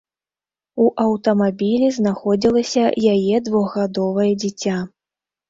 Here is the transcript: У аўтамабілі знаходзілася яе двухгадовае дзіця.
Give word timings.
У 0.85 0.87
аўтамабілі 1.03 1.89
знаходзілася 1.97 2.85
яе 3.13 3.35
двухгадовае 3.51 4.29
дзіця. 4.43 4.81